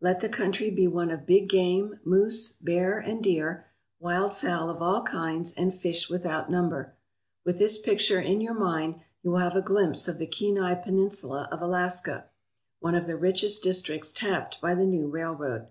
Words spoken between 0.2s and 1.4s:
the country be one of